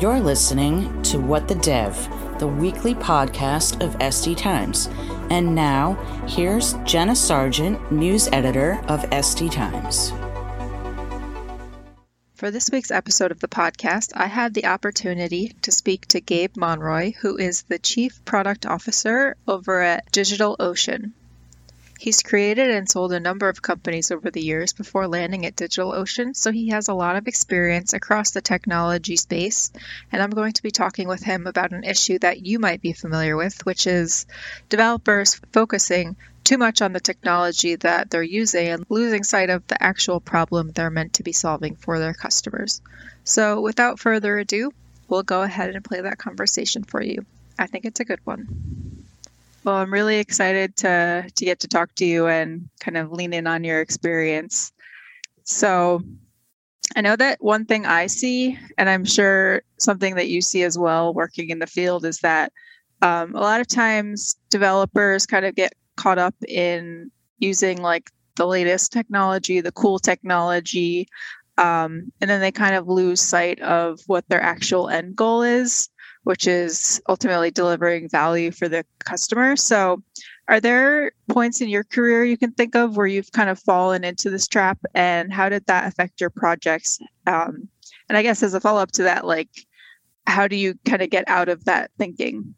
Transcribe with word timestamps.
You're 0.00 0.18
listening 0.18 1.02
to 1.02 1.20
What 1.20 1.46
the 1.46 1.56
Dev, 1.56 1.94
the 2.38 2.46
weekly 2.46 2.94
podcast 2.94 3.84
of 3.84 3.98
SD 3.98 4.34
Times. 4.34 4.88
And 5.28 5.54
now, 5.54 5.92
here's 6.26 6.72
Jenna 6.84 7.14
Sargent, 7.14 7.92
news 7.92 8.26
editor 8.32 8.80
of 8.88 9.02
SD 9.10 9.52
Times. 9.52 10.10
For 12.32 12.50
this 12.50 12.70
week's 12.70 12.90
episode 12.90 13.30
of 13.30 13.40
the 13.40 13.48
podcast, 13.48 14.12
I 14.14 14.24
had 14.24 14.54
the 14.54 14.64
opportunity 14.64 15.54
to 15.60 15.70
speak 15.70 16.06
to 16.06 16.22
Gabe 16.22 16.56
Monroy, 16.56 17.12
who 17.20 17.36
is 17.36 17.60
the 17.64 17.78
Chief 17.78 18.24
Product 18.24 18.64
Officer 18.64 19.36
over 19.46 19.82
at 19.82 20.10
DigitalOcean. 20.12 21.12
He's 22.00 22.22
created 22.22 22.70
and 22.70 22.88
sold 22.88 23.12
a 23.12 23.20
number 23.20 23.50
of 23.50 23.60
companies 23.60 24.10
over 24.10 24.30
the 24.30 24.40
years 24.40 24.72
before 24.72 25.06
landing 25.06 25.44
at 25.44 25.54
DigitalOcean, 25.54 26.34
so 26.34 26.50
he 26.50 26.70
has 26.70 26.88
a 26.88 26.94
lot 26.94 27.16
of 27.16 27.28
experience 27.28 27.92
across 27.92 28.30
the 28.30 28.40
technology 28.40 29.16
space. 29.16 29.70
And 30.10 30.22
I'm 30.22 30.30
going 30.30 30.54
to 30.54 30.62
be 30.62 30.70
talking 30.70 31.08
with 31.08 31.22
him 31.22 31.46
about 31.46 31.72
an 31.72 31.84
issue 31.84 32.18
that 32.20 32.46
you 32.46 32.58
might 32.58 32.80
be 32.80 32.94
familiar 32.94 33.36
with, 33.36 33.66
which 33.66 33.86
is 33.86 34.24
developers 34.70 35.42
focusing 35.52 36.16
too 36.42 36.56
much 36.56 36.80
on 36.80 36.94
the 36.94 37.00
technology 37.00 37.76
that 37.76 38.08
they're 38.08 38.22
using 38.22 38.68
and 38.68 38.86
losing 38.88 39.22
sight 39.22 39.50
of 39.50 39.66
the 39.66 39.82
actual 39.82 40.20
problem 40.20 40.70
they're 40.70 40.88
meant 40.88 41.12
to 41.12 41.22
be 41.22 41.32
solving 41.32 41.76
for 41.76 41.98
their 41.98 42.14
customers. 42.14 42.80
So, 43.24 43.60
without 43.60 44.00
further 44.00 44.38
ado, 44.38 44.72
we'll 45.06 45.22
go 45.22 45.42
ahead 45.42 45.76
and 45.76 45.84
play 45.84 46.00
that 46.00 46.16
conversation 46.16 46.82
for 46.82 47.02
you. 47.02 47.26
I 47.58 47.66
think 47.66 47.84
it's 47.84 48.00
a 48.00 48.06
good 48.06 48.20
one. 48.24 49.00
Well, 49.62 49.74
I'm 49.74 49.92
really 49.92 50.18
excited 50.18 50.76
to 50.76 51.28
to 51.34 51.44
get 51.44 51.60
to 51.60 51.68
talk 51.68 51.94
to 51.96 52.06
you 52.06 52.26
and 52.26 52.68
kind 52.80 52.96
of 52.96 53.12
lean 53.12 53.34
in 53.34 53.46
on 53.46 53.62
your 53.62 53.80
experience. 53.80 54.72
So, 55.44 56.02
I 56.96 57.02
know 57.02 57.16
that 57.16 57.42
one 57.42 57.66
thing 57.66 57.84
I 57.84 58.06
see, 58.06 58.58
and 58.78 58.88
I'm 58.88 59.04
sure 59.04 59.62
something 59.78 60.14
that 60.14 60.28
you 60.28 60.40
see 60.40 60.62
as 60.62 60.78
well 60.78 61.12
working 61.12 61.50
in 61.50 61.58
the 61.58 61.66
field, 61.66 62.06
is 62.06 62.20
that 62.20 62.52
um, 63.02 63.34
a 63.34 63.40
lot 63.40 63.60
of 63.60 63.66
times 63.66 64.34
developers 64.48 65.26
kind 65.26 65.44
of 65.44 65.54
get 65.54 65.74
caught 65.96 66.18
up 66.18 66.34
in 66.48 67.10
using 67.38 67.82
like 67.82 68.10
the 68.36 68.46
latest 68.46 68.92
technology, 68.92 69.60
the 69.60 69.72
cool 69.72 69.98
technology, 69.98 71.06
um, 71.58 72.10
and 72.22 72.30
then 72.30 72.40
they 72.40 72.52
kind 72.52 72.74
of 72.74 72.88
lose 72.88 73.20
sight 73.20 73.60
of 73.60 74.00
what 74.06 74.26
their 74.28 74.42
actual 74.42 74.88
end 74.88 75.16
goal 75.16 75.42
is 75.42 75.90
which 76.30 76.46
is 76.46 77.02
ultimately 77.08 77.50
delivering 77.50 78.08
value 78.08 78.52
for 78.52 78.68
the 78.68 78.84
customer. 79.00 79.56
So, 79.56 80.00
are 80.46 80.60
there 80.60 81.10
points 81.28 81.60
in 81.60 81.68
your 81.68 81.82
career 81.82 82.24
you 82.24 82.38
can 82.38 82.52
think 82.52 82.76
of 82.76 82.96
where 82.96 83.08
you've 83.08 83.32
kind 83.32 83.50
of 83.50 83.58
fallen 83.58 84.04
into 84.04 84.30
this 84.30 84.46
trap, 84.46 84.78
and 84.94 85.32
how 85.32 85.48
did 85.48 85.66
that 85.66 85.88
affect 85.88 86.20
your 86.20 86.30
projects? 86.30 87.00
Um, 87.26 87.68
and 88.08 88.16
I 88.16 88.22
guess 88.22 88.44
as 88.44 88.54
a 88.54 88.60
follow 88.60 88.80
up 88.80 88.92
to 88.92 89.02
that, 89.02 89.26
like, 89.26 89.48
how 90.24 90.46
do 90.46 90.54
you 90.54 90.78
kind 90.84 91.02
of 91.02 91.10
get 91.10 91.24
out 91.26 91.48
of 91.48 91.64
that 91.64 91.90
thinking? 91.98 92.54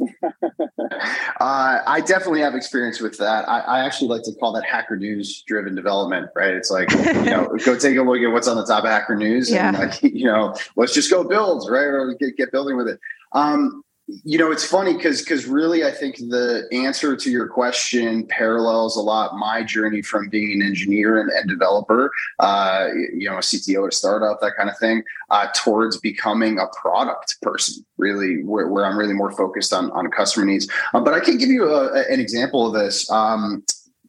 uh, 0.22 1.78
I 1.86 2.02
definitely 2.04 2.40
have 2.40 2.54
experience 2.54 3.00
with 3.00 3.18
that. 3.18 3.48
I, 3.48 3.60
I, 3.60 3.84
actually 3.84 4.08
like 4.08 4.22
to 4.24 4.32
call 4.34 4.52
that 4.52 4.64
hacker 4.64 4.96
news 4.96 5.42
driven 5.46 5.74
development, 5.74 6.30
right? 6.34 6.54
It's 6.54 6.70
like, 6.70 6.90
you 6.90 7.30
know, 7.30 7.56
go 7.64 7.78
take 7.78 7.96
a 7.96 8.02
look 8.02 8.20
at 8.20 8.32
what's 8.32 8.48
on 8.48 8.56
the 8.56 8.64
top 8.64 8.84
of 8.84 8.90
hacker 8.90 9.16
news 9.16 9.50
yeah. 9.50 9.68
and 9.68 9.78
like, 9.78 10.02
you 10.02 10.24
know, 10.24 10.56
let's 10.76 10.94
just 10.94 11.10
go 11.10 11.24
build, 11.24 11.70
right? 11.70 11.84
Or 11.84 12.14
get, 12.18 12.36
get 12.36 12.52
building 12.52 12.76
with 12.76 12.88
it. 12.88 13.00
Um, 13.32 13.84
you 14.24 14.38
know 14.38 14.50
it's 14.50 14.64
funny 14.64 14.94
because 14.94 15.20
because 15.20 15.46
really 15.46 15.84
i 15.84 15.90
think 15.90 16.16
the 16.16 16.66
answer 16.72 17.16
to 17.16 17.30
your 17.30 17.46
question 17.46 18.26
parallels 18.26 18.96
a 18.96 19.00
lot 19.00 19.36
my 19.36 19.62
journey 19.62 20.02
from 20.02 20.28
being 20.28 20.60
an 20.60 20.66
engineer 20.66 21.20
and, 21.20 21.30
and 21.30 21.48
developer 21.48 22.10
uh, 22.40 22.88
you 23.14 23.28
know 23.28 23.36
a 23.36 23.40
cto 23.40 23.84
at 23.86 23.92
a 23.92 23.96
startup 23.96 24.40
that 24.40 24.52
kind 24.56 24.68
of 24.68 24.78
thing 24.78 25.02
uh, 25.30 25.46
towards 25.54 25.98
becoming 25.98 26.58
a 26.58 26.66
product 26.80 27.40
person 27.42 27.84
really 27.96 28.42
where, 28.44 28.68
where 28.68 28.84
i'm 28.84 28.98
really 28.98 29.14
more 29.14 29.32
focused 29.32 29.72
on 29.72 29.90
on 29.92 30.10
customer 30.10 30.44
needs. 30.44 30.68
Uh, 30.94 31.00
but 31.00 31.14
i 31.14 31.20
can 31.20 31.38
give 31.38 31.48
you 31.48 31.68
a, 31.68 32.02
an 32.10 32.20
example 32.20 32.66
of 32.66 32.72
this. 32.72 33.10
Um, 33.10 33.64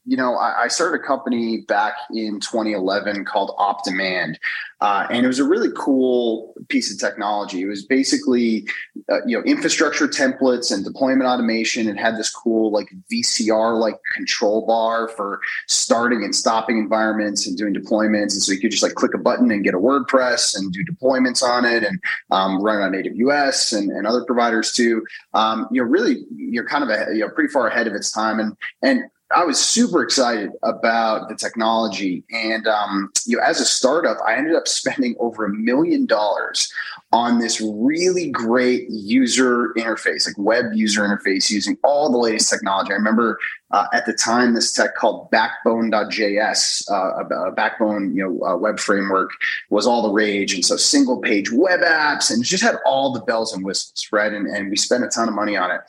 you 0.05 0.17
know, 0.17 0.35
I, 0.35 0.63
I, 0.63 0.67
started 0.67 0.99
a 0.99 1.03
company 1.03 1.61
back 1.61 1.93
in 2.13 2.41
2011 2.41 3.23
called 3.23 3.55
OpDemand, 3.57 4.35
uh, 4.81 5.07
and 5.09 5.23
it 5.23 5.27
was 5.27 5.39
a 5.39 5.45
really 5.45 5.69
cool 5.77 6.53
piece 6.67 6.91
of 6.91 6.99
technology. 6.99 7.61
It 7.61 7.67
was 7.67 7.85
basically, 7.85 8.67
uh, 9.09 9.25
you 9.25 9.37
know, 9.37 9.43
infrastructure 9.45 10.09
templates 10.09 10.73
and 10.73 10.83
deployment 10.83 11.23
automation. 11.23 11.87
It 11.87 11.97
had 11.97 12.17
this 12.17 12.29
cool 12.29 12.69
like 12.69 12.93
VCR 13.09 13.79
like 13.79 13.95
control 14.13 14.65
bar 14.65 15.07
for 15.07 15.39
starting 15.67 16.21
and 16.23 16.35
stopping 16.35 16.79
environments 16.79 17.47
and 17.47 17.57
doing 17.57 17.73
deployments. 17.73 18.33
And 18.33 18.43
so 18.43 18.51
you 18.51 18.59
could 18.59 18.71
just 18.71 18.83
like 18.83 18.95
click 18.95 19.13
a 19.13 19.17
button 19.17 19.51
and 19.51 19.63
get 19.63 19.73
a 19.73 19.79
WordPress 19.79 20.57
and 20.57 20.73
do 20.73 20.83
deployments 20.83 21.41
on 21.41 21.63
it 21.63 21.83
and 21.83 22.01
um, 22.31 22.61
run 22.61 22.81
it 22.81 22.85
on 22.85 22.91
AWS 22.91 23.77
and, 23.77 23.89
and 23.89 24.05
other 24.05 24.25
providers 24.25 24.73
too. 24.73 25.05
Um, 25.33 25.67
you 25.71 25.81
know, 25.81 25.87
really, 25.87 26.25
you're 26.35 26.67
kind 26.67 26.83
of 26.83 26.89
a, 26.89 27.13
you 27.13 27.19
know 27.19 27.29
pretty 27.29 27.51
far 27.51 27.67
ahead 27.67 27.87
of 27.87 27.93
its 27.93 28.11
time. 28.11 28.41
And 28.41 28.57
and 28.81 29.03
I 29.35 29.43
was 29.43 29.59
super 29.59 30.03
excited 30.03 30.51
about 30.63 31.29
the 31.29 31.35
technology. 31.35 32.23
And, 32.31 32.67
um, 32.67 33.11
you 33.25 33.37
know, 33.37 33.43
as 33.43 33.59
a 33.59 33.65
startup, 33.65 34.17
I 34.25 34.35
ended 34.35 34.55
up 34.55 34.67
spending 34.83 35.15
over 35.19 35.45
a 35.45 35.49
million 35.49 36.05
dollars 36.05 36.71
on 37.11 37.37
this 37.37 37.61
really 37.61 38.31
great 38.31 38.89
user 38.89 39.71
interface, 39.77 40.27
like 40.27 40.37
web 40.37 40.65
user 40.73 41.01
interface 41.01 41.49
using 41.49 41.77
all 41.83 42.11
the 42.11 42.17
latest 42.17 42.49
technology. 42.49 42.91
I 42.91 42.95
remember 42.95 43.37
uh, 43.69 43.85
at 43.93 44.05
the 44.07 44.13
time, 44.13 44.53
this 44.53 44.73
tech 44.73 44.95
called 44.95 45.29
Backbone.js, 45.29 46.91
uh, 46.91 47.23
a, 47.23 47.51
Backbone, 47.51 48.15
you 48.15 48.23
know, 48.23 48.45
uh, 48.45 48.57
web 48.57 48.79
framework 48.79 49.31
was 49.69 49.85
all 49.85 50.01
the 50.01 50.11
rage. 50.11 50.55
And 50.55 50.65
so 50.65 50.75
single 50.75 51.19
page 51.19 51.51
web 51.51 51.81
apps 51.81 52.31
and 52.31 52.43
just 52.43 52.63
had 52.63 52.75
all 52.85 53.13
the 53.13 53.21
bells 53.21 53.53
and 53.53 53.63
whistles, 53.63 54.07
right? 54.11 54.33
And, 54.33 54.47
and 54.47 54.69
we 54.69 54.75
spent 54.75 55.03
a 55.03 55.07
ton 55.07 55.27
of 55.27 55.35
money 55.35 55.55
on 55.55 55.69
it. 55.69 55.81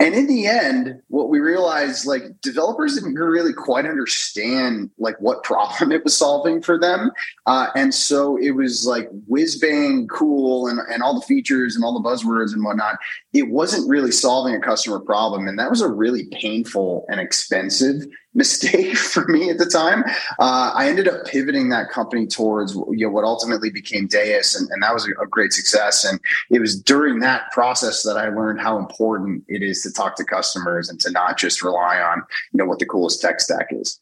And 0.00 0.14
in 0.14 0.26
the 0.26 0.46
end, 0.46 1.02
what 1.08 1.28
we 1.28 1.40
realized, 1.40 2.06
like 2.06 2.22
developers 2.40 2.94
didn't 2.94 3.16
really 3.16 3.52
quite 3.52 3.84
understand 3.84 4.90
like 4.98 5.20
what 5.20 5.44
problem 5.44 5.92
it 5.92 6.02
was 6.02 6.16
solving 6.16 6.62
for 6.62 6.78
them. 6.78 7.10
Uh, 7.44 7.66
and 7.76 7.94
so 7.94 8.38
it 8.38 8.52
was 8.52 8.86
like 8.86 9.10
whiz 9.28 9.58
bang 9.58 10.08
cool 10.08 10.68
and, 10.68 10.80
and 10.90 11.02
all 11.02 11.14
the 11.14 11.26
features 11.26 11.76
and 11.76 11.84
all 11.84 11.92
the 11.92 12.08
buzzwords 12.08 12.54
and 12.54 12.64
whatnot. 12.64 12.96
It 13.34 13.50
wasn't 13.50 13.88
really 13.90 14.10
solving 14.10 14.54
a 14.54 14.60
customer 14.60 15.00
problem. 15.00 15.46
And 15.46 15.58
that 15.58 15.68
was 15.68 15.82
a 15.82 15.88
really 15.88 16.24
painful 16.32 17.04
and 17.10 17.20
expensive 17.20 18.06
mistake 18.34 18.96
for 19.12 19.26
me 19.26 19.50
at 19.50 19.58
the 19.58 19.66
time. 19.66 20.04
Uh, 20.38 20.72
I 20.74 20.88
ended 20.88 21.08
up 21.08 21.26
pivoting 21.26 21.68
that 21.70 21.90
company 21.90 22.26
towards 22.26 22.74
you 22.74 23.06
know 23.06 23.10
what 23.10 23.24
ultimately 23.24 23.70
became 23.70 24.06
Deis, 24.06 24.56
and, 24.56 24.68
and 24.70 24.82
that 24.82 24.94
was 24.94 25.06
a, 25.06 25.22
a, 25.22 25.26
great 25.26 25.52
success. 25.52 26.04
And 26.04 26.20
it 26.50 26.60
was 26.60 26.80
during 26.80 27.20
that 27.20 27.50
process 27.52 28.02
that 28.02 28.16
I 28.16 28.28
learned 28.28 28.60
how 28.60 28.78
important 28.78 29.44
it 29.48 29.62
is 29.62 29.82
to 29.82 29.92
talk 29.92 30.16
to 30.16 30.24
customers 30.24 30.88
and 30.88 31.00
to 31.00 31.10
not 31.10 31.38
just 31.38 31.62
rely 31.62 32.00
on 32.00 32.22
you 32.52 32.58
know 32.58 32.66
what 32.66 32.78
the 32.78 32.86
coolest 32.86 33.20
tech 33.20 33.40
stack 33.40 33.68
is. 33.70 34.00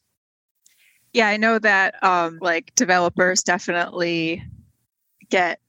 Yeah, 1.13 1.27
I 1.27 1.37
know 1.37 1.57
that 1.59 2.01
um, 2.03 2.37
like 2.41 2.73
developers 2.75 3.41
definitely 3.41 4.43
get 5.29 5.59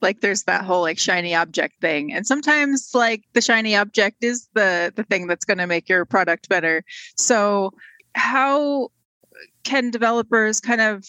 like 0.00 0.20
there's 0.20 0.44
that 0.44 0.64
whole 0.64 0.82
like 0.82 0.98
shiny 0.98 1.34
object 1.34 1.80
thing 1.80 2.12
and 2.12 2.24
sometimes 2.24 2.90
like 2.94 3.24
the 3.32 3.40
shiny 3.40 3.74
object 3.74 4.22
is 4.22 4.48
the 4.54 4.92
the 4.94 5.02
thing 5.02 5.26
that's 5.26 5.44
going 5.44 5.58
to 5.58 5.66
make 5.66 5.88
your 5.88 6.04
product 6.04 6.48
better 6.48 6.84
so 7.16 7.72
how 8.18 8.90
can 9.64 9.90
developers 9.90 10.60
kind 10.60 10.80
of 10.80 11.04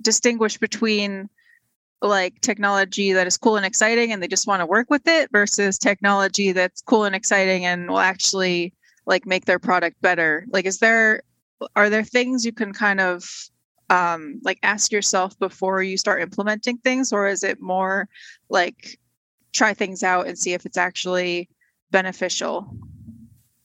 distinguish 0.00 0.58
between 0.58 1.28
like 2.00 2.40
technology 2.40 3.12
that 3.12 3.26
is 3.26 3.36
cool 3.36 3.56
and 3.56 3.66
exciting 3.66 4.12
and 4.12 4.22
they 4.22 4.28
just 4.28 4.46
want 4.46 4.60
to 4.60 4.66
work 4.66 4.88
with 4.90 5.06
it 5.06 5.30
versus 5.32 5.78
technology 5.78 6.52
that's 6.52 6.80
cool 6.82 7.04
and 7.04 7.14
exciting 7.14 7.64
and 7.64 7.88
will 7.88 7.98
actually 7.98 8.72
like 9.06 9.26
make 9.26 9.46
their 9.46 9.58
product 9.58 10.00
better? 10.00 10.46
Like 10.50 10.66
is 10.66 10.78
there 10.78 11.22
are 11.74 11.90
there 11.90 12.04
things 12.04 12.44
you 12.44 12.52
can 12.52 12.72
kind 12.72 13.00
of 13.00 13.28
um 13.90 14.40
like 14.44 14.58
ask 14.62 14.92
yourself 14.92 15.36
before 15.38 15.82
you 15.82 15.96
start 15.96 16.22
implementing 16.22 16.78
things 16.78 17.12
or 17.12 17.26
is 17.26 17.42
it 17.42 17.60
more 17.60 18.08
like 18.48 18.98
try 19.52 19.74
things 19.74 20.02
out 20.02 20.26
and 20.26 20.38
see 20.38 20.52
if 20.52 20.66
it's 20.66 20.76
actually 20.76 21.48
beneficial 21.90 22.70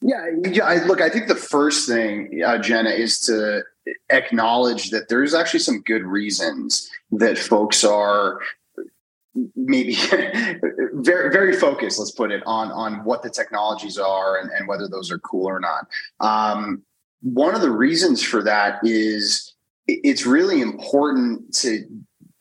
yeah, 0.03 0.29
yeah. 0.51 0.65
I, 0.65 0.83
look, 0.85 1.01
I 1.01 1.09
think 1.09 1.27
the 1.27 1.35
first 1.35 1.88
thing, 1.88 2.41
uh, 2.45 2.57
Jenna, 2.57 2.89
is 2.89 3.19
to 3.21 3.63
acknowledge 4.09 4.89
that 4.91 5.09
there's 5.09 5.33
actually 5.33 5.59
some 5.59 5.81
good 5.81 6.03
reasons 6.03 6.89
that 7.11 7.38
folks 7.38 7.83
are 7.83 8.39
maybe 9.55 9.95
very 10.94 11.31
very 11.31 11.53
focused 11.53 11.97
let's 11.97 12.11
put 12.11 12.31
it 12.31 12.44
on 12.45 12.71
on 12.71 13.03
what 13.03 13.23
the 13.23 13.29
technologies 13.29 13.97
are 13.97 14.38
and, 14.38 14.51
and 14.51 14.67
whether 14.67 14.88
those 14.88 15.11
are 15.11 15.17
cool 15.19 15.47
or 15.47 15.59
not 15.59 15.88
um, 16.19 16.83
one 17.21 17.55
of 17.55 17.61
the 17.61 17.71
reasons 17.71 18.21
for 18.21 18.44
that 18.44 18.79
is 18.83 19.55
it's 19.88 20.25
really 20.25 20.61
important 20.61 21.53
to 21.53 21.83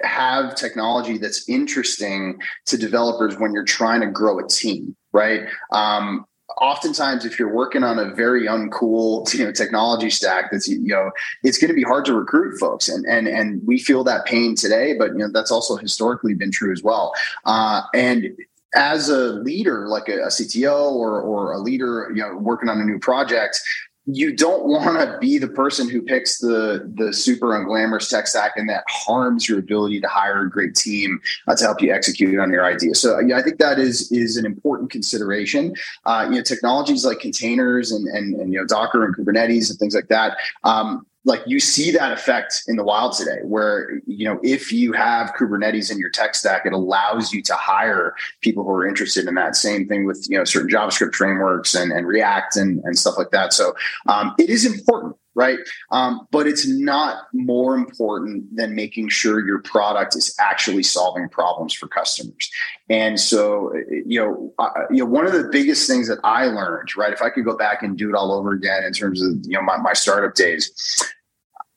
have 0.03 0.55
technology 0.55 1.17
that's 1.17 1.49
interesting 1.49 2.39
to 2.67 2.77
developers 2.77 3.39
when 3.39 3.55
you're 3.55 3.65
trying 3.65 4.01
to 4.01 4.07
grow 4.07 4.39
a 4.39 4.47
team 4.47 4.95
right 5.13 5.47
um, 5.73 6.27
oftentimes 6.61 7.25
if 7.25 7.39
you're 7.39 7.53
working 7.53 7.83
on 7.83 7.99
a 7.99 8.15
very 8.15 8.47
uncool 8.47 9.33
you 9.39 9.45
know 9.45 9.53
technology 9.53 10.11
stack 10.11 10.51
that's 10.51 10.69
you 10.69 10.81
know 10.81 11.11
it's 11.43 11.59
going 11.59 11.69
to 11.69 11.75
be 11.75 11.83
hard 11.83 12.05
to 12.05 12.15
recruit 12.15 12.59
folks. 12.59 12.89
And 12.89 13.05
and 13.07 13.27
and 13.27 13.61
we 13.67 13.79
feel 13.79 14.05
that 14.05 14.25
pain 14.25 14.55
today 14.55 14.95
but 14.99 15.13
you 15.13 15.19
know 15.19 15.31
that's 15.33 15.51
also 15.51 15.77
historically 15.77 16.35
been 16.35 16.51
true 16.51 16.73
as 16.73 16.83
well. 16.83 17.13
Uh, 17.45 17.83
and 17.95 18.37
as 18.75 19.09
a 19.09 19.33
leader 19.35 19.87
like 19.89 20.09
a, 20.09 20.19
a 20.23 20.29
cto 20.29 20.93
or 20.93 21.21
or 21.21 21.53
a 21.53 21.59
leader 21.59 22.11
you 22.15 22.23
know 22.23 22.35
working 22.37 22.71
on 22.71 22.81
a 22.81 22.85
new 22.85 22.99
project 22.99 23.61
you 24.07 24.35
don't 24.35 24.65
want 24.65 24.99
to 24.99 25.19
be 25.19 25.39
the 25.39 25.49
person 25.49 25.89
who 25.89 26.03
picks 26.03 26.39
the 26.39 26.91
the 26.97 27.13
super 27.13 27.49
unglamorous 27.49 28.09
tech 28.11 28.27
stack 28.27 28.53
and 28.57 28.69
that 28.69 28.83
harms 28.89 29.49
your 29.49 29.61
ability 29.61 30.01
to 30.01 30.09
hire 30.09 30.43
a 30.43 30.51
great 30.51 30.75
team 30.75 31.21
uh, 31.47 31.55
to 31.55 31.65
help 31.65 31.81
you 31.81 31.93
execute 31.93 32.39
on 32.39 32.51
your 32.51 32.65
idea. 32.65 32.95
So 32.95 33.21
yeah, 33.21 33.39
I 33.39 33.43
think 33.43 33.59
that 33.59 33.79
is 33.79 34.11
is 34.11 34.37
an 34.37 34.45
important 34.45 34.91
consideration. 34.91 35.75
Uh, 36.05 36.27
you 36.29 36.37
know, 36.37 36.43
technologies 36.43 37.05
like 37.05 37.21
containers 37.21 37.93
and, 37.93 38.09
and 38.09 38.35
and 38.41 38.53
you 38.53 38.59
know 38.59 38.67
Docker 38.67 39.05
and 39.05 39.17
Kubernetes 39.17 39.71
and 39.71 39.79
things 39.79 39.95
like 39.95 40.09
that. 40.09 40.37
Um, 40.65 41.07
like 41.25 41.43
you 41.47 41.61
see 41.61 41.91
that 41.93 42.13
effect 42.13 42.63
in 42.67 42.77
the 42.77 42.85
wild 42.85 43.13
today 43.17 43.39
where 43.45 44.01
you 44.07 44.25
know 44.25 44.41
if 44.43 44.73
you 44.73 44.93
have 44.93 45.33
kubernetes 45.35 45.91
in 45.91 45.99
your 45.99 46.11
tech 46.11 46.35
stack 46.35 46.67
it 46.67 46.73
allows 46.73 47.33
you 47.33 47.43
to 47.43 47.55
hire 47.55 48.15
people 48.41 48.65
who 48.65 48.71
are 48.71 48.87
interested 48.87 49.27
in 49.27 49.35
that. 49.35 49.57
Same 49.57 49.87
thing 49.87 50.05
with 50.05 50.27
you 50.29 50.37
know 50.37 50.45
certain 50.45 50.71
javascript 50.71 51.15
frameworks 51.15 51.75
and, 51.75 51.93
and 51.93 52.07
react 52.07 52.57
and, 52.57 52.83
and 52.85 52.99
stuff 52.99 53.15
like 53.17 53.31
that. 53.31 53.53
So 53.53 53.75
um, 54.09 54.35
it 54.39 54.51
is 54.51 54.65
important 54.65 55.17
right? 55.35 55.59
Um, 55.91 56.27
but 56.31 56.47
it's 56.47 56.67
not 56.67 57.25
more 57.33 57.77
important 57.77 58.55
than 58.55 58.75
making 58.75 59.09
sure 59.09 59.47
your 59.47 59.61
product 59.61 60.17
is 60.17 60.35
actually 60.39 60.83
solving 60.83 61.29
problems 61.29 61.75
for 61.75 61.89
customers. 61.89 62.51
And 62.89 63.19
so 63.19 63.73
you 64.05 64.21
know 64.21 64.55
uh, 64.59 64.71
you 64.91 64.99
know 64.99 65.07
one 65.07 65.27
of 65.27 65.33
the 65.33 65.49
biggest 65.51 65.87
things 65.87 66.09
that 66.09 66.19
i 66.25 66.47
learned 66.47 66.95
right 66.97 67.13
if 67.13 67.23
i 67.23 67.31
could 67.31 67.45
go 67.45 67.57
back 67.57 67.83
and 67.83 67.97
do 67.97 68.09
it 68.09 68.15
all 68.15 68.33
over 68.33 68.53
again 68.53 68.85
in 68.85 68.93
terms 68.93 69.23
of 69.23 69.33
you 69.45 69.53
know 69.53 69.63
my, 69.63 69.77
my 69.79 69.93
startup 69.93 70.35
days 70.35 71.03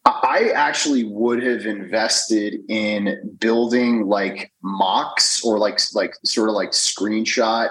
I 0.07 0.51
actually 0.53 1.03
would 1.03 1.41
have 1.41 1.65
invested 1.65 2.59
in 2.69 3.35
building 3.39 4.05
like 4.05 4.51
mocks 4.61 5.43
or 5.43 5.57
like 5.57 5.79
like 5.95 6.13
sort 6.23 6.47
of 6.47 6.53
like 6.53 6.71
screenshot, 6.71 7.69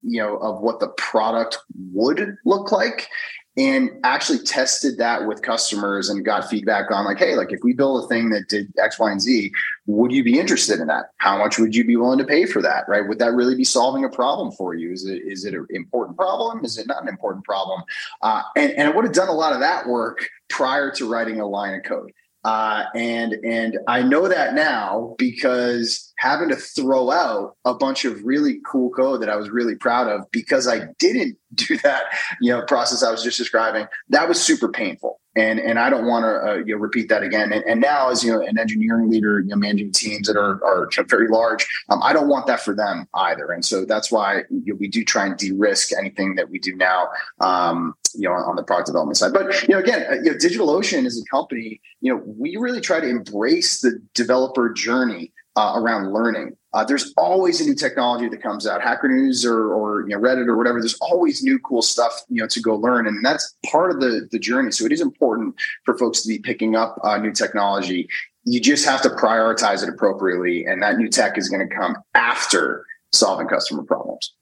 you 0.00 0.22
know, 0.22 0.38
of 0.38 0.62
what 0.62 0.80
the 0.80 0.88
product 0.88 1.58
would 1.92 2.34
look 2.46 2.72
like 2.72 3.08
and 3.56 3.90
actually 4.04 4.38
tested 4.38 4.98
that 4.98 5.26
with 5.26 5.42
customers 5.42 6.08
and 6.08 6.24
got 6.24 6.48
feedback 6.48 6.90
on 6.90 7.04
like 7.04 7.18
hey 7.18 7.36
like 7.36 7.52
if 7.52 7.60
we 7.62 7.72
build 7.72 8.04
a 8.04 8.08
thing 8.08 8.30
that 8.30 8.48
did 8.48 8.72
x 8.78 8.98
y 8.98 9.10
and 9.10 9.20
z 9.20 9.50
would 9.86 10.12
you 10.12 10.24
be 10.24 10.38
interested 10.38 10.80
in 10.80 10.88
that? 10.88 11.12
How 11.18 11.38
much 11.38 11.58
would 11.58 11.74
you 11.74 11.84
be 11.84 11.96
willing 11.96 12.18
to 12.18 12.24
pay 12.24 12.44
for 12.44 12.60
that 12.62 12.88
right? 12.88 13.06
Would 13.06 13.18
that 13.20 13.32
really 13.32 13.54
be 13.54 13.64
solving 13.64 14.04
a 14.04 14.08
problem 14.08 14.52
for 14.52 14.74
you? 14.74 14.92
Is 14.92 15.04
it 15.04 15.22
is 15.22 15.44
it 15.44 15.54
an 15.54 15.66
important 15.70 16.16
problem? 16.16 16.64
Is 16.64 16.78
it 16.78 16.86
not 16.86 17.02
an 17.02 17.08
important 17.08 17.44
problem? 17.44 17.82
Uh, 18.22 18.42
and, 18.56 18.72
and 18.72 18.88
i 18.88 18.90
would 18.90 19.04
have 19.04 19.14
done 19.14 19.28
a 19.28 19.32
lot 19.32 19.52
of 19.52 19.60
that 19.60 19.86
work 19.86 20.28
prior 20.48 20.90
to 20.90 21.08
writing 21.08 21.40
a 21.40 21.46
line 21.46 21.74
of 21.74 21.82
code 21.84 22.12
uh, 22.46 22.84
and 22.94 23.32
and 23.44 23.76
I 23.88 24.02
know 24.02 24.28
that 24.28 24.54
now 24.54 25.16
because 25.18 26.12
having 26.16 26.48
to 26.50 26.54
throw 26.54 27.10
out 27.10 27.56
a 27.64 27.74
bunch 27.74 28.04
of 28.04 28.22
really 28.22 28.60
cool 28.64 28.90
code 28.90 29.20
that 29.22 29.28
I 29.28 29.34
was 29.34 29.50
really 29.50 29.74
proud 29.74 30.06
of 30.06 30.30
because 30.30 30.68
I 30.68 30.86
didn't 31.00 31.38
do 31.54 31.76
that, 31.78 32.04
you 32.40 32.52
know, 32.52 32.62
process 32.62 33.02
I 33.02 33.10
was 33.10 33.24
just 33.24 33.36
describing. 33.36 33.88
That 34.10 34.28
was 34.28 34.40
super 34.40 34.68
painful, 34.68 35.20
and 35.36 35.60
and 35.60 35.78
I 35.78 35.90
don't 35.90 36.06
want 36.06 36.24
to 36.24 36.50
uh, 36.50 36.54
you 36.56 36.74
know, 36.74 36.80
repeat 36.80 37.08
that 37.10 37.22
again. 37.22 37.52
And, 37.52 37.62
and, 37.64 37.80
now, 37.80 38.10
as 38.10 38.24
you 38.24 38.32
know, 38.32 38.40
an 38.40 38.58
engineering 38.58 39.10
leader, 39.10 39.40
you 39.40 39.48
know, 39.48 39.56
managing 39.56 39.92
teams 39.92 40.26
that 40.26 40.36
are 40.36 40.64
are 40.64 40.88
very 41.08 41.28
large, 41.28 41.66
um, 41.90 42.02
I 42.02 42.12
don't 42.12 42.28
want 42.28 42.46
that 42.46 42.60
for 42.60 42.74
them 42.74 43.06
either. 43.14 43.50
And 43.52 43.64
so 43.64 43.84
that's 43.84 44.10
why 44.10 44.44
you 44.50 44.72
know, 44.72 44.74
we 44.74 44.88
do 44.88 45.04
try 45.04 45.26
and 45.26 45.36
de-risk 45.36 45.92
anything 45.96 46.34
that 46.36 46.50
we 46.50 46.58
do 46.58 46.74
now. 46.74 47.08
Um, 47.40 47.94
you 48.14 48.26
know, 48.26 48.34
on 48.34 48.56
the 48.56 48.62
product 48.62 48.86
development 48.86 49.18
side. 49.18 49.34
But 49.34 49.62
you 49.68 49.74
know, 49.74 49.78
again, 49.78 50.06
uh, 50.10 50.14
you 50.14 50.30
know, 50.30 50.38
DigitalOcean 50.38 51.04
is 51.04 51.20
a 51.20 51.24
company. 51.30 51.80
You 52.00 52.14
know, 52.14 52.22
we 52.24 52.56
really 52.56 52.80
try 52.80 52.98
to 52.98 53.06
embrace 53.06 53.82
the 53.82 54.00
developer 54.14 54.72
journey 54.72 55.32
uh, 55.56 55.72
around 55.76 56.12
learning. 56.12 56.56
Uh, 56.76 56.84
there's 56.84 57.14
always 57.16 57.58
a 57.58 57.64
new 57.64 57.74
technology 57.74 58.28
that 58.28 58.42
comes 58.42 58.66
out, 58.66 58.82
Hacker 58.82 59.08
News 59.08 59.46
or, 59.46 59.72
or 59.72 60.02
you 60.02 60.14
know, 60.14 60.18
Reddit 60.20 60.46
or 60.46 60.58
whatever. 60.58 60.78
There's 60.78 60.98
always 61.00 61.42
new 61.42 61.58
cool 61.60 61.80
stuff 61.80 62.20
you 62.28 62.42
know 62.42 62.46
to 62.48 62.60
go 62.60 62.76
learn, 62.76 63.06
and 63.06 63.24
that's 63.24 63.56
part 63.64 63.92
of 63.92 64.00
the 64.00 64.28
the 64.30 64.38
journey. 64.38 64.70
So 64.70 64.84
it 64.84 64.92
is 64.92 65.00
important 65.00 65.54
for 65.84 65.96
folks 65.96 66.20
to 66.20 66.28
be 66.28 66.38
picking 66.38 66.76
up 66.76 66.98
uh, 67.02 67.16
new 67.16 67.32
technology. 67.32 68.10
You 68.44 68.60
just 68.60 68.84
have 68.84 69.00
to 69.02 69.08
prioritize 69.08 69.82
it 69.82 69.88
appropriately, 69.88 70.66
and 70.66 70.82
that 70.82 70.98
new 70.98 71.08
tech 71.08 71.38
is 71.38 71.48
going 71.48 71.66
to 71.66 71.74
come 71.74 71.96
after 72.12 72.84
solving 73.10 73.48
customer 73.48 73.82
problems. 73.82 74.34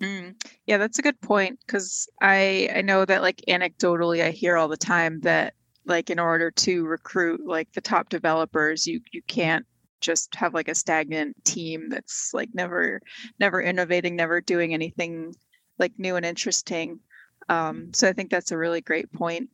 Mm. 0.00 0.42
Yeah, 0.64 0.78
that's 0.78 0.98
a 0.98 1.02
good 1.02 1.20
point 1.20 1.58
because 1.66 2.08
I 2.22 2.70
I 2.74 2.80
know 2.80 3.04
that 3.04 3.20
like 3.20 3.42
anecdotally 3.48 4.24
I 4.24 4.30
hear 4.30 4.56
all 4.56 4.68
the 4.68 4.78
time 4.78 5.20
that 5.20 5.52
like 5.84 6.08
in 6.08 6.18
order 6.18 6.50
to 6.52 6.86
recruit 6.86 7.46
like 7.46 7.70
the 7.74 7.82
top 7.82 8.08
developers 8.08 8.86
you 8.86 9.02
you 9.12 9.20
can't 9.26 9.66
just 10.00 10.34
have 10.34 10.54
like 10.54 10.68
a 10.68 10.74
stagnant 10.74 11.44
team 11.44 11.88
that's 11.88 12.32
like 12.32 12.50
never 12.54 13.00
never 13.38 13.60
innovating 13.60 14.16
never 14.16 14.40
doing 14.40 14.74
anything 14.74 15.34
like 15.78 15.92
new 15.98 16.16
and 16.16 16.26
interesting 16.26 17.00
um, 17.48 17.92
so 17.92 18.08
i 18.08 18.12
think 18.12 18.30
that's 18.30 18.52
a 18.52 18.58
really 18.58 18.80
great 18.80 19.12
point 19.12 19.50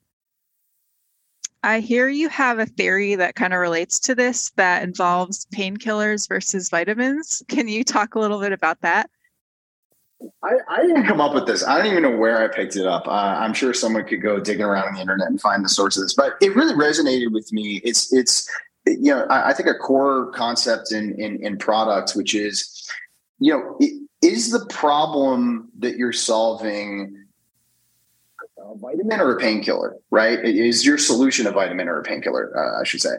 i 1.62 1.80
hear 1.80 2.08
you 2.08 2.28
have 2.28 2.58
a 2.58 2.66
theory 2.66 3.14
that 3.14 3.34
kind 3.34 3.52
of 3.52 3.60
relates 3.60 3.98
to 4.00 4.14
this 4.14 4.50
that 4.56 4.82
involves 4.82 5.46
painkillers 5.46 6.28
versus 6.28 6.68
vitamins 6.68 7.42
can 7.48 7.68
you 7.68 7.84
talk 7.84 8.14
a 8.14 8.20
little 8.20 8.40
bit 8.40 8.52
about 8.52 8.80
that 8.82 9.10
I, 10.42 10.56
I, 10.68 10.82
didn't 10.82 11.04
come 11.04 11.20
up 11.20 11.34
with 11.34 11.46
this. 11.46 11.66
I 11.66 11.76
don't 11.76 11.86
even 11.88 12.02
know 12.02 12.16
where 12.16 12.42
I 12.42 12.48
picked 12.48 12.76
it 12.76 12.86
up. 12.86 13.06
Uh, 13.06 13.10
I'm 13.10 13.52
sure 13.52 13.74
someone 13.74 14.04
could 14.04 14.22
go 14.22 14.40
digging 14.40 14.64
around 14.64 14.88
on 14.88 14.94
the 14.94 15.00
internet 15.00 15.28
and 15.28 15.40
find 15.40 15.64
the 15.64 15.68
source 15.68 15.96
of 15.96 16.04
this, 16.04 16.14
but 16.14 16.36
it 16.40 16.56
really 16.56 16.74
resonated 16.74 17.32
with 17.32 17.52
me. 17.52 17.82
It's 17.84 18.12
it's 18.12 18.50
you 18.86 19.12
know 19.12 19.26
I, 19.30 19.50
I 19.50 19.52
think 19.52 19.68
a 19.68 19.74
core 19.74 20.30
concept 20.32 20.92
in, 20.92 21.20
in 21.20 21.44
in 21.44 21.58
product, 21.58 22.12
which 22.12 22.34
is 22.34 22.88
you 23.38 23.52
know 23.52 23.78
is 24.22 24.50
the 24.50 24.64
problem 24.66 25.70
that 25.78 25.96
you're 25.96 26.12
solving 26.12 27.26
a 28.58 28.78
vitamin 28.78 29.20
or 29.20 29.36
a 29.36 29.40
painkiller, 29.40 29.96
right? 30.10 30.38
Is 30.44 30.84
your 30.84 30.98
solution 30.98 31.46
a 31.46 31.50
vitamin 31.50 31.88
or 31.88 32.00
a 32.00 32.02
painkiller? 32.02 32.52
Uh, 32.56 32.80
I 32.80 32.84
should 32.84 33.00
say. 33.00 33.16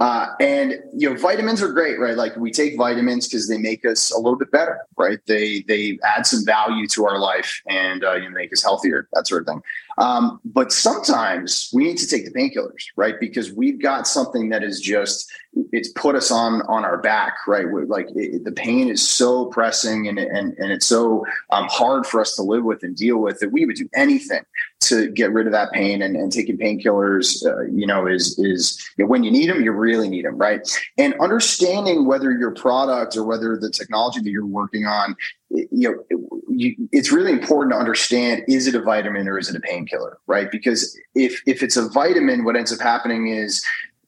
Uh, 0.00 0.34
and 0.40 0.82
you 0.94 1.08
know, 1.08 1.16
vitamins 1.16 1.62
are 1.62 1.72
great, 1.72 2.00
right? 2.00 2.16
Like 2.16 2.34
we 2.36 2.50
take 2.50 2.76
vitamins 2.76 3.28
because 3.28 3.48
they 3.48 3.58
make 3.58 3.84
us 3.84 4.10
a 4.10 4.16
little 4.16 4.36
bit 4.36 4.50
better, 4.50 4.80
right? 4.96 5.20
They 5.26 5.62
they 5.68 5.98
add 6.02 6.26
some 6.26 6.44
value 6.44 6.88
to 6.88 7.06
our 7.06 7.18
life 7.18 7.60
and 7.68 8.02
uh, 8.02 8.14
you 8.14 8.24
know, 8.24 8.30
make 8.30 8.52
us 8.52 8.62
healthier, 8.62 9.08
that 9.12 9.28
sort 9.28 9.42
of 9.42 9.46
thing. 9.46 9.62
Um, 9.98 10.40
but 10.44 10.72
sometimes 10.72 11.70
we 11.72 11.84
need 11.84 11.98
to 11.98 12.08
take 12.08 12.24
the 12.24 12.32
painkillers, 12.32 12.86
right? 12.96 13.20
Because 13.20 13.52
we've 13.52 13.80
got 13.80 14.06
something 14.06 14.48
that 14.48 14.64
is 14.64 14.80
just 14.80 15.30
it's 15.70 15.90
put 15.90 16.14
us 16.14 16.30
on 16.30 16.62
on 16.62 16.84
our 16.84 16.98
back, 16.98 17.46
right? 17.46 17.70
We're 17.70 17.84
like 17.84 18.08
it, 18.16 18.44
the 18.44 18.52
pain 18.52 18.88
is 18.88 19.06
so 19.06 19.46
pressing 19.46 20.08
and 20.08 20.18
and 20.18 20.54
and 20.58 20.72
it's 20.72 20.86
so 20.86 21.24
um, 21.50 21.68
hard 21.70 22.06
for 22.06 22.20
us 22.20 22.34
to 22.36 22.42
live 22.42 22.64
with 22.64 22.82
and 22.82 22.96
deal 22.96 23.18
with 23.18 23.38
that 23.40 23.52
we 23.52 23.66
would 23.66 23.76
do 23.76 23.88
anything 23.94 24.44
to 24.80 25.10
get 25.10 25.32
rid 25.32 25.46
of 25.46 25.52
that 25.52 25.72
pain. 25.72 26.02
And, 26.02 26.16
and 26.16 26.32
taking 26.32 26.58
painkillers, 26.58 27.44
uh, 27.46 27.62
you 27.62 27.86
know, 27.86 28.06
is 28.06 28.38
is 28.38 28.82
you 28.96 29.04
know, 29.04 29.08
when 29.08 29.24
you 29.24 29.30
need 29.30 29.50
them, 29.50 29.62
you 29.62 29.72
really 29.82 30.08
need 30.08 30.24
them, 30.24 30.38
right? 30.38 30.60
And 30.96 31.14
understanding 31.20 32.06
whether 32.06 32.30
your 32.32 32.52
product 32.52 33.16
or 33.16 33.24
whether 33.24 33.56
the 33.56 33.70
technology 33.70 34.20
that 34.20 34.30
you're 34.30 34.46
working 34.46 34.86
on 34.86 35.16
you 35.52 35.68
know 35.70 36.18
it's 36.92 37.12
really 37.12 37.32
important 37.32 37.72
to 37.74 37.78
understand 37.78 38.42
is 38.48 38.66
it 38.66 38.74
a 38.74 38.80
vitamin 38.80 39.28
or 39.28 39.38
is 39.38 39.50
it 39.50 39.56
a 39.56 39.60
painkiller 39.60 40.18
right 40.26 40.50
because 40.50 40.98
if 41.14 41.42
if 41.46 41.62
it's 41.62 41.76
a 41.76 41.88
vitamin 41.90 42.44
what 42.44 42.56
ends 42.56 42.72
up 42.72 42.80
happening 42.80 43.28
is 43.28 43.62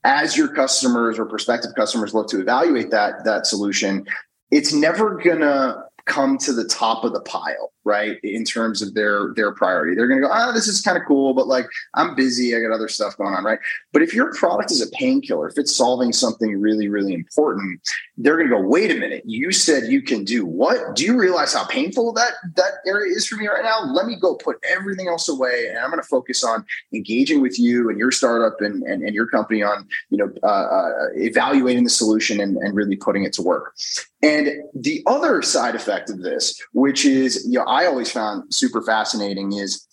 as 0.04 0.36
your 0.36 0.48
customers 0.48 1.18
or 1.18 1.26
prospective 1.26 1.74
customers 1.74 2.14
look 2.14 2.28
to 2.28 2.40
evaluate 2.40 2.90
that 2.90 3.24
that 3.24 3.46
solution 3.46 4.06
it's 4.50 4.72
never 4.72 5.18
gonna 5.18 5.82
come 6.06 6.38
to 6.38 6.52
the 6.52 6.64
top 6.64 7.04
of 7.04 7.12
the 7.12 7.20
pile 7.20 7.73
right 7.84 8.18
in 8.22 8.44
terms 8.44 8.82
of 8.82 8.94
their 8.94 9.32
their 9.34 9.52
priority. 9.52 9.94
They're 9.94 10.08
going 10.08 10.20
to 10.20 10.26
go 10.26 10.32
oh 10.32 10.52
this 10.52 10.68
is 10.68 10.80
kind 10.80 10.96
of 10.96 11.04
cool 11.06 11.34
but 11.34 11.46
like 11.46 11.66
i'm 11.94 12.14
busy 12.14 12.54
i 12.56 12.60
got 12.60 12.72
other 12.72 12.88
stuff 12.88 13.16
going 13.16 13.34
on 13.34 13.44
right? 13.44 13.58
But 13.92 14.02
if 14.02 14.14
your 14.14 14.32
product 14.34 14.70
is 14.70 14.80
a 14.80 14.90
painkiller 14.90 15.48
if 15.48 15.58
it's 15.58 15.74
solving 15.74 16.12
something 16.12 16.60
really 16.60 16.88
really 16.88 17.14
important 17.14 17.80
they're 18.16 18.36
going 18.36 18.48
to 18.48 18.56
go 18.56 18.62
wait 18.62 18.90
a 18.90 18.94
minute 18.94 19.22
you 19.24 19.52
said 19.52 19.90
you 19.90 20.02
can 20.02 20.24
do 20.24 20.44
what? 20.44 20.96
Do 20.96 21.04
you 21.04 21.18
realize 21.18 21.54
how 21.54 21.66
painful 21.66 22.12
that 22.14 22.32
that 22.56 22.74
area 22.86 23.14
is 23.14 23.26
for 23.26 23.36
me 23.36 23.48
right 23.48 23.64
now? 23.64 23.84
Let 23.84 24.06
me 24.06 24.16
go 24.20 24.34
put 24.36 24.56
everything 24.68 25.08
else 25.08 25.28
away 25.28 25.66
and 25.68 25.78
i'm 25.78 25.90
going 25.90 26.02
to 26.02 26.08
focus 26.08 26.44
on 26.44 26.64
engaging 26.92 27.40
with 27.40 27.58
you 27.58 27.90
and 27.90 27.98
your 27.98 28.10
startup 28.10 28.60
and 28.60 28.82
and, 28.82 29.02
and 29.02 29.14
your 29.14 29.26
company 29.26 29.62
on 29.62 29.86
you 30.10 30.18
know 30.18 30.32
uh, 30.42 30.46
uh, 30.46 30.90
evaluating 31.16 31.84
the 31.84 31.90
solution 31.90 32.40
and, 32.40 32.56
and 32.58 32.74
really 32.74 32.96
putting 32.96 33.24
it 33.24 33.32
to 33.34 33.42
work. 33.42 33.74
And 34.22 34.48
the 34.74 35.02
other 35.06 35.42
side 35.42 35.74
effect 35.74 36.08
of 36.10 36.22
this 36.22 36.60
which 36.72 37.04
is 37.04 37.46
you 37.46 37.58
know 37.58 37.64
I 37.74 37.86
always 37.86 38.10
found 38.10 38.54
super 38.54 38.80
fascinating 38.80 39.52
is 39.52 39.86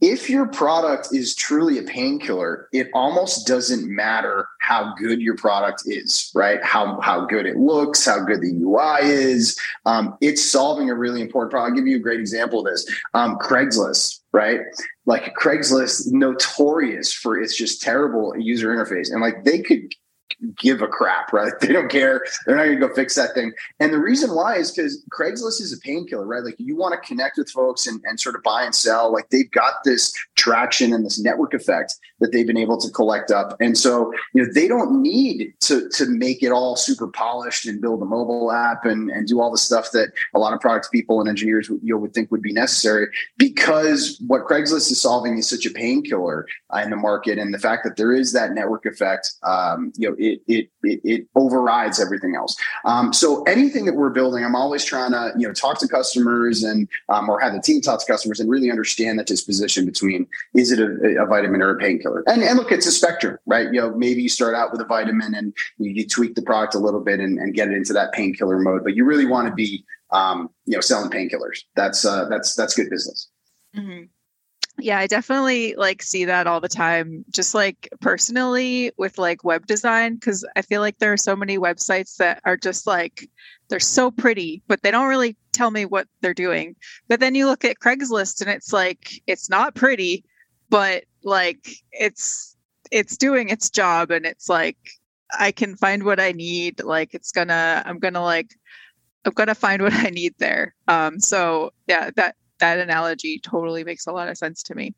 if 0.00 0.30
your 0.30 0.46
product 0.46 1.08
is 1.12 1.34
truly 1.34 1.78
a 1.78 1.82
painkiller, 1.82 2.68
it 2.72 2.88
almost 2.94 3.46
doesn't 3.46 3.86
matter 3.94 4.48
how 4.62 4.94
good 4.94 5.20
your 5.20 5.36
product 5.36 5.82
is, 5.84 6.30
right? 6.34 6.62
How 6.64 6.98
how 7.02 7.26
good 7.26 7.44
it 7.44 7.58
looks, 7.58 8.06
how 8.06 8.24
good 8.24 8.40
the 8.40 8.54
UI 8.62 9.06
is. 9.06 9.58
Um, 9.84 10.16
it's 10.22 10.42
solving 10.42 10.88
a 10.88 10.94
really 10.94 11.20
important 11.20 11.50
problem. 11.50 11.72
I'll 11.72 11.76
give 11.76 11.86
you 11.86 11.96
a 11.96 12.00
great 12.00 12.20
example 12.20 12.60
of 12.60 12.72
this. 12.72 12.86
Um, 13.12 13.36
Craigslist, 13.36 14.20
right? 14.32 14.60
Like 15.04 15.34
Craigslist, 15.34 16.10
notorious 16.12 17.12
for 17.12 17.38
its 17.38 17.54
just 17.54 17.82
terrible 17.82 18.34
user 18.38 18.74
interface, 18.74 19.12
and 19.12 19.20
like 19.20 19.44
they 19.44 19.60
could 19.60 19.94
give 20.56 20.82
a 20.82 20.86
crap, 20.86 21.32
right? 21.32 21.52
They 21.60 21.74
don't 21.74 21.90
care. 21.90 22.24
They're 22.46 22.56
not 22.56 22.64
going 22.64 22.80
to 22.80 22.88
go 22.88 22.94
fix 22.94 23.14
that 23.14 23.32
thing. 23.34 23.52
And 23.78 23.92
the 23.92 23.98
reason 23.98 24.34
why 24.34 24.56
is 24.56 24.72
because 24.72 25.04
Craigslist 25.12 25.60
is 25.60 25.72
a 25.72 25.78
painkiller, 25.78 26.26
right? 26.26 26.42
Like 26.42 26.56
you 26.58 26.74
want 26.74 26.94
to 26.94 27.06
connect 27.06 27.38
with 27.38 27.48
folks 27.50 27.86
and, 27.86 28.00
and 28.04 28.18
sort 28.18 28.34
of 28.34 28.42
buy 28.42 28.64
and 28.64 28.74
sell. 28.74 29.12
Like 29.12 29.28
they've 29.28 29.50
got 29.52 29.84
this 29.84 30.12
traction 30.36 30.92
and 30.92 31.04
this 31.04 31.20
network 31.20 31.54
effect 31.54 31.94
that 32.18 32.32
they've 32.32 32.46
been 32.46 32.56
able 32.56 32.78
to 32.78 32.90
collect 32.90 33.30
up. 33.30 33.56
And 33.60 33.78
so, 33.78 34.12
you 34.34 34.42
know, 34.42 34.52
they 34.52 34.66
don't 34.66 35.00
need 35.00 35.54
to, 35.60 35.88
to 35.90 36.06
make 36.06 36.42
it 36.42 36.50
all 36.50 36.76
super 36.76 37.08
polished 37.08 37.66
and 37.66 37.80
build 37.80 38.02
a 38.02 38.06
mobile 38.06 38.50
app 38.50 38.84
and, 38.84 39.10
and 39.10 39.28
do 39.28 39.40
all 39.40 39.50
the 39.50 39.58
stuff 39.58 39.92
that 39.92 40.08
a 40.34 40.38
lot 40.38 40.52
of 40.52 40.60
product 40.60 40.90
people 40.90 41.20
and 41.20 41.28
engineers 41.28 41.68
you 41.68 41.78
know, 41.82 41.98
would 41.98 42.14
think 42.14 42.30
would 42.30 42.42
be 42.42 42.52
necessary 42.52 43.06
because 43.36 44.20
what 44.26 44.44
Craigslist 44.46 44.90
is 44.90 45.00
solving 45.00 45.38
is 45.38 45.48
such 45.48 45.66
a 45.66 45.70
painkiller 45.70 46.46
in 46.82 46.90
the 46.90 46.96
market. 46.96 47.38
And 47.38 47.52
the 47.52 47.58
fact 47.58 47.84
that 47.84 47.96
there 47.96 48.12
is 48.12 48.32
that 48.32 48.52
network 48.52 48.86
effect, 48.86 49.32
um, 49.42 49.92
you 49.96 50.08
know, 50.08 50.16
it, 50.32 50.42
it, 50.46 50.70
it, 50.82 51.00
it 51.04 51.26
overrides 51.34 52.00
everything 52.00 52.34
else. 52.36 52.56
Um, 52.84 53.12
so 53.12 53.42
anything 53.44 53.84
that 53.86 53.94
we're 53.94 54.10
building, 54.10 54.44
I'm 54.44 54.56
always 54.56 54.84
trying 54.84 55.12
to 55.12 55.32
you 55.36 55.46
know 55.46 55.52
talk 55.52 55.78
to 55.80 55.88
customers 55.88 56.62
and 56.62 56.88
um, 57.08 57.28
or 57.28 57.40
have 57.40 57.52
the 57.52 57.60
team 57.60 57.80
talk 57.80 58.00
to 58.00 58.06
customers 58.06 58.40
and 58.40 58.50
really 58.50 58.70
understand 58.70 59.18
that 59.18 59.26
disposition 59.26 59.84
between 59.86 60.26
is 60.54 60.72
it 60.72 60.80
a, 60.80 61.22
a 61.22 61.26
vitamin 61.26 61.62
or 61.62 61.70
a 61.70 61.78
painkiller. 61.78 62.22
And, 62.26 62.42
and 62.42 62.58
look, 62.58 62.72
it's 62.72 62.86
a 62.86 62.92
spectrum, 62.92 63.38
right? 63.46 63.66
You 63.72 63.80
know, 63.80 63.94
maybe 63.94 64.22
you 64.22 64.28
start 64.28 64.54
out 64.54 64.72
with 64.72 64.80
a 64.80 64.84
vitamin 64.84 65.34
and 65.34 65.52
you, 65.78 65.90
you 65.90 66.06
tweak 66.06 66.34
the 66.34 66.42
product 66.42 66.74
a 66.74 66.78
little 66.78 67.00
bit 67.00 67.20
and, 67.20 67.38
and, 67.38 67.54
get 67.54 67.68
it 67.68 67.74
into 67.74 67.92
that 67.92 68.12
painkiller 68.12 68.60
mode, 68.60 68.84
but 68.84 68.94
you 68.94 69.04
really 69.04 69.26
want 69.26 69.48
to 69.48 69.52
be 69.52 69.84
um, 70.12 70.48
you 70.66 70.74
know 70.76 70.80
selling 70.80 71.10
painkillers. 71.10 71.62
That's 71.76 72.04
uh, 72.04 72.26
that's 72.28 72.54
that's 72.54 72.74
good 72.74 72.90
business. 72.90 73.28
Mm-hmm. 73.76 74.04
Yeah, 74.82 74.98
I 74.98 75.06
definitely 75.06 75.74
like 75.74 76.02
see 76.02 76.24
that 76.24 76.46
all 76.46 76.60
the 76.60 76.68
time, 76.68 77.24
just 77.30 77.54
like 77.54 77.88
personally 78.00 78.92
with 78.96 79.18
like 79.18 79.44
web 79.44 79.66
design, 79.66 80.14
because 80.14 80.46
I 80.56 80.62
feel 80.62 80.80
like 80.80 80.98
there 80.98 81.12
are 81.12 81.18
so 81.18 81.36
many 81.36 81.58
websites 81.58 82.16
that 82.16 82.40
are 82.46 82.56
just 82.56 82.86
like 82.86 83.28
they're 83.68 83.78
so 83.80 84.10
pretty, 84.10 84.62
but 84.68 84.82
they 84.82 84.90
don't 84.90 85.08
really 85.08 85.36
tell 85.52 85.70
me 85.70 85.84
what 85.84 86.08
they're 86.22 86.32
doing. 86.32 86.76
But 87.08 87.20
then 87.20 87.34
you 87.34 87.46
look 87.46 87.64
at 87.64 87.78
Craigslist 87.78 88.40
and 88.40 88.48
it's 88.50 88.72
like 88.72 89.10
it's 89.26 89.50
not 89.50 89.74
pretty, 89.74 90.24
but 90.70 91.04
like 91.24 91.68
it's 91.92 92.56
it's 92.90 93.18
doing 93.18 93.50
its 93.50 93.68
job 93.68 94.10
and 94.10 94.24
it's 94.24 94.48
like 94.48 94.78
I 95.38 95.52
can 95.52 95.76
find 95.76 96.04
what 96.04 96.20
I 96.20 96.32
need. 96.32 96.82
Like 96.82 97.12
it's 97.12 97.32
gonna 97.32 97.82
I'm 97.84 97.98
gonna 97.98 98.22
like 98.22 98.54
I'm 99.24 99.32
gonna 99.34 99.54
find 99.54 99.82
what 99.84 99.94
I 99.94 100.10
need 100.10 100.34
there. 100.38 100.74
Um 100.88 101.20
so 101.20 101.72
yeah, 101.86 102.10
that 102.16 102.36
that 102.60 102.78
analogy 102.78 103.38
totally 103.38 103.84
makes 103.84 104.06
a 104.06 104.12
lot 104.12 104.28
of 104.28 104.38
sense 104.38 104.62
to 104.64 104.74
me. 104.74 104.94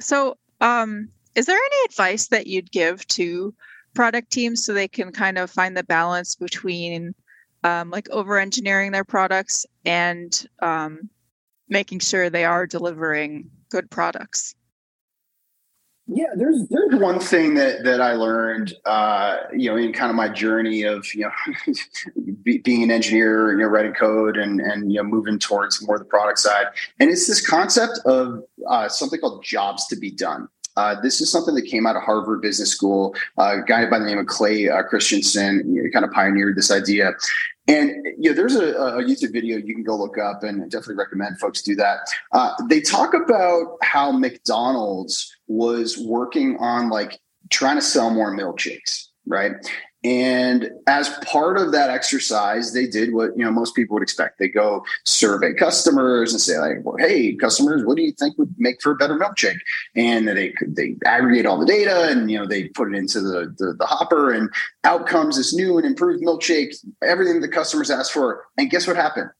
So, 0.00 0.36
um, 0.60 1.08
is 1.34 1.46
there 1.46 1.56
any 1.56 1.84
advice 1.86 2.28
that 2.28 2.46
you'd 2.46 2.70
give 2.70 3.06
to 3.08 3.54
product 3.94 4.30
teams 4.30 4.64
so 4.64 4.72
they 4.72 4.88
can 4.88 5.12
kind 5.12 5.38
of 5.38 5.50
find 5.50 5.76
the 5.76 5.84
balance 5.84 6.34
between 6.34 7.14
um, 7.62 7.90
like 7.90 8.08
over 8.10 8.38
engineering 8.38 8.92
their 8.92 9.04
products 9.04 9.66
and 9.84 10.46
um, 10.60 11.08
making 11.68 12.00
sure 12.00 12.28
they 12.28 12.44
are 12.44 12.66
delivering 12.66 13.50
good 13.70 13.90
products? 13.90 14.54
Yeah, 16.06 16.26
there's 16.36 16.68
there's 16.68 17.00
one 17.00 17.18
thing 17.18 17.54
that 17.54 17.84
that 17.84 18.02
I 18.02 18.12
learned, 18.12 18.74
uh, 18.84 19.38
you 19.56 19.70
know, 19.70 19.76
in 19.76 19.92
kind 19.94 20.10
of 20.10 20.16
my 20.16 20.28
journey 20.28 20.82
of 20.82 21.06
you 21.14 21.22
know 21.22 21.74
be, 22.42 22.58
being 22.58 22.82
an 22.82 22.90
engineer, 22.90 23.52
you 23.52 23.58
know, 23.58 23.68
writing 23.68 23.94
code 23.94 24.36
and 24.36 24.60
and 24.60 24.92
you 24.92 24.98
know 24.98 25.08
moving 25.08 25.38
towards 25.38 25.84
more 25.86 25.98
the 25.98 26.04
product 26.04 26.40
side, 26.40 26.66
and 27.00 27.08
it's 27.08 27.26
this 27.26 27.44
concept 27.46 28.00
of 28.04 28.42
uh, 28.68 28.86
something 28.86 29.18
called 29.18 29.42
jobs 29.42 29.86
to 29.86 29.96
be 29.96 30.10
done. 30.10 30.46
Uh, 30.76 31.00
this 31.00 31.20
is 31.20 31.30
something 31.30 31.54
that 31.54 31.62
came 31.62 31.86
out 31.86 31.96
of 31.96 32.02
Harvard 32.02 32.42
Business 32.42 32.70
School. 32.70 33.14
Uh, 33.38 33.60
a 33.62 33.64
guy 33.64 33.88
by 33.88 33.98
the 33.98 34.04
name 34.04 34.18
of 34.18 34.26
Clay 34.26 34.68
uh, 34.68 34.82
Christensen 34.82 35.62
you 35.72 35.84
know, 35.84 35.90
kind 35.90 36.04
of 36.04 36.10
pioneered 36.10 36.56
this 36.56 36.70
idea. 36.70 37.12
And 37.66 38.06
you 38.18 38.30
know, 38.30 38.36
there's 38.36 38.56
a, 38.56 38.74
a, 38.74 39.02
YouTube 39.02 39.32
video 39.32 39.56
you 39.56 39.74
can 39.74 39.84
go 39.84 39.96
look 39.96 40.18
up, 40.18 40.42
and 40.42 40.70
definitely 40.70 40.96
recommend 40.96 41.38
folks 41.40 41.62
do 41.62 41.74
that. 41.76 42.00
Uh, 42.32 42.52
they 42.68 42.80
talk 42.80 43.14
about 43.14 43.78
how 43.82 44.12
McDonald's 44.12 45.34
was 45.46 45.96
working 45.96 46.58
on 46.58 46.90
like 46.90 47.18
trying 47.50 47.76
to 47.76 47.82
sell 47.82 48.10
more 48.10 48.36
milkshakes, 48.36 49.08
right? 49.26 49.52
And 50.04 50.70
as 50.86 51.08
part 51.24 51.56
of 51.56 51.72
that 51.72 51.88
exercise, 51.88 52.74
they 52.74 52.86
did 52.86 53.14
what 53.14 53.30
you 53.38 53.44
know 53.44 53.50
most 53.50 53.74
people 53.74 53.94
would 53.94 54.02
expect. 54.02 54.38
They 54.38 54.48
go 54.48 54.84
survey 55.06 55.54
customers 55.54 56.32
and 56.32 56.42
say, 56.42 56.58
like, 56.58 56.84
well, 56.84 56.96
"Hey, 56.98 57.34
customers, 57.36 57.86
what 57.86 57.96
do 57.96 58.02
you 58.02 58.12
think 58.12 58.36
would 58.36 58.54
make 58.58 58.82
for 58.82 58.92
a 58.92 58.96
better 58.96 59.18
milkshake?" 59.18 59.56
And 59.96 60.28
they 60.28 60.52
they 60.66 60.96
aggregate 61.06 61.46
all 61.46 61.58
the 61.58 61.64
data 61.64 62.08
and 62.10 62.30
you 62.30 62.38
know 62.38 62.46
they 62.46 62.68
put 62.68 62.92
it 62.92 62.98
into 62.98 63.22
the 63.22 63.54
the, 63.56 63.72
the 63.78 63.86
hopper, 63.86 64.30
and 64.30 64.50
out 64.84 65.06
comes 65.06 65.38
this 65.38 65.54
new 65.54 65.78
and 65.78 65.86
improved 65.86 66.22
milkshake. 66.22 66.74
Everything 67.02 67.40
the 67.40 67.48
customers 67.48 67.90
asked 67.90 68.12
for, 68.12 68.44
and 68.58 68.68
guess 68.68 68.86
what 68.86 68.96
happened? 68.96 69.30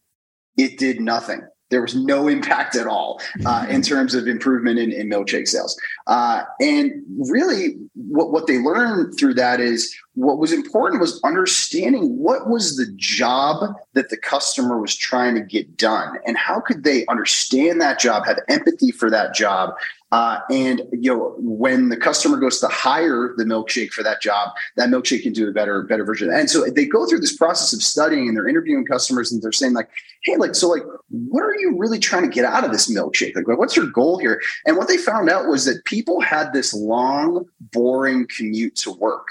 It 0.57 0.79
did 0.79 0.99
nothing 0.99 1.43
there 1.75 1.83
was 1.83 1.97
no 1.97 2.29
impact 2.29 2.77
at 2.77 2.87
all 2.87 3.21
uh, 3.45 3.67
in 3.69 3.83
terms 3.83 4.15
of 4.15 4.29
improvement 4.29 4.79
in, 4.79 4.93
in 4.93 5.11
milkshake 5.11 5.49
sales. 5.49 5.77
Uh, 6.07 6.43
and 6.61 7.03
really, 7.29 7.77
what, 7.95 8.31
what 8.31 8.47
they 8.47 8.59
learned 8.59 9.19
through 9.19 9.35
that 9.35 9.61
is 9.61 9.93
what 10.15 10.39
was 10.39 10.53
important 10.53 11.01
was 11.01 11.21
understanding 11.25 12.19
what 12.19 12.49
was 12.49 12.77
the 12.77 12.87
job 12.97 13.75
that 13.95 14.11
the 14.11 14.17
customer 14.17 14.81
was 14.81 14.95
trying 14.95 15.35
to 15.35 15.41
get 15.41 15.77
done 15.77 16.19
and 16.27 16.37
how 16.37 16.61
could 16.61 16.85
they 16.85 17.05
understand 17.07 17.81
that 17.81 17.99
job 17.99 18.25
have 18.25 18.39
empathy 18.49 18.93
for 18.93 19.11
that 19.11 19.35
job 19.35 19.75
uh, 20.15 20.39
and 20.49 20.83
you 20.93 21.13
know, 21.13 21.35
when 21.39 21.89
the 21.89 21.97
customer 21.97 22.37
goes 22.37 22.61
to 22.61 22.69
hire 22.69 23.35
the 23.37 23.43
milkshake 23.43 23.91
for 23.91 24.05
that 24.05 24.23
job, 24.23 24.51
that 24.77 24.89
milkshake 24.89 25.25
can 25.25 25.33
do 25.33 25.49
a 25.49 25.53
better, 25.53 25.83
better 25.83 26.05
version. 26.05 26.31
And 26.33 26.49
so 26.49 26.65
they 26.71 26.87
go 26.87 27.05
through 27.05 27.19
this 27.19 27.37
process 27.37 27.73
of 27.73 27.83
studying 27.83 28.29
and 28.29 28.37
they're 28.37 28.47
interviewing 28.47 28.87
customers 28.87 29.33
and 29.33 29.43
they're 29.43 29.51
saying 29.51 29.73
like, 29.73 29.89
"Hey, 30.23 30.37
like, 30.37 30.55
so 30.55 30.69
like, 30.69 30.85
what 31.09 31.43
are 31.43 31.57
you 31.57 31.77
really 31.77 31.99
trying 31.99 32.23
to 32.23 32.29
get 32.29 32.45
out 32.45 32.63
of 32.63 32.71
this 32.71 32.89
milkshake? 32.89 33.35
Like, 33.35 33.59
what's 33.59 33.75
your 33.75 33.87
goal 33.89 34.19
here?" 34.19 34.41
And 34.65 34.77
what 34.77 34.87
they 34.87 34.99
found 34.99 35.29
out 35.29 35.49
was 35.49 35.65
that 35.65 35.85
people 35.85 36.21
had 36.21 36.53
this 36.53 36.73
long, 36.73 37.47
boring 37.73 38.29
commute 38.29 38.77
to 38.77 38.93
work 38.93 39.27